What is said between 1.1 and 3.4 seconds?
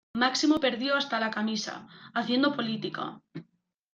la camisa, haciendo política.